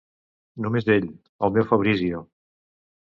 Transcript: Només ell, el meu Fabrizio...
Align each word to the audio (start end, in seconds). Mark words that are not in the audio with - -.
Només 0.65 0.87
ell, 0.95 1.05
el 1.49 1.53
meu 1.59 1.67
Fabrizio... 1.73 2.25